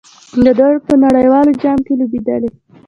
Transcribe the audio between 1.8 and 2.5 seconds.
کې لوبېدلي.